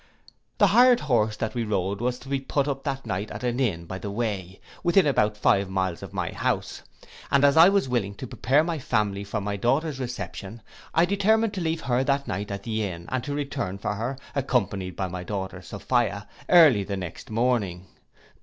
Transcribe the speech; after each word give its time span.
The 0.57 0.65
hired 0.73 1.01
horse 1.01 1.37
that 1.37 1.53
we 1.53 1.63
rode 1.63 2.01
was 2.01 2.17
to 2.17 2.27
be 2.27 2.39
put 2.39 2.67
up 2.67 2.83
that 2.85 3.05
night 3.05 3.29
at 3.29 3.43
an 3.43 3.59
inn 3.59 3.85
by 3.85 3.99
the 3.99 4.09
way, 4.09 4.59
within 4.83 5.05
about 5.05 5.37
five 5.37 5.69
miles 5.69 5.99
from 5.99 6.09
my 6.11 6.31
house, 6.33 6.81
and 7.29 7.45
as 7.45 7.55
I 7.55 7.69
was 7.69 7.87
willing 7.87 8.15
to 8.15 8.25
prepare 8.25 8.63
my 8.63 8.79
family 8.79 9.23
for 9.23 9.39
my 9.39 9.57
daughter's 9.57 9.99
reception, 9.99 10.63
I 10.91 11.05
determined 11.05 11.53
to 11.53 11.61
leave 11.61 11.81
her 11.81 12.03
that 12.03 12.27
night 12.27 12.49
at 12.49 12.63
the 12.63 12.81
inn, 12.83 13.05
and 13.09 13.23
to 13.23 13.35
return 13.35 13.77
for 13.77 13.93
her, 13.93 14.17
accompanied 14.33 14.95
by 14.95 15.07
my 15.07 15.23
daughter 15.23 15.61
Sophia, 15.61 16.27
early 16.49 16.83
the 16.83 16.97
next 16.97 17.29
morning. 17.29 17.85